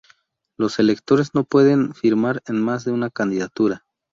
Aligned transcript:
Los 0.57 0.79
electores 0.79 1.35
no 1.35 1.43
pueden 1.43 1.93
firmar 1.93 2.41
en 2.47 2.59
más 2.59 2.83
de 2.85 2.91
una 2.91 3.11
candidatura. 3.11 3.85